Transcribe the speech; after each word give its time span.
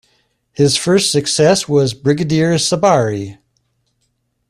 His 0.53 0.77
first 0.77 1.11
success 1.11 1.69
was 1.69 1.93
"Brigadier 1.93 2.55
Sabari". 2.57 3.37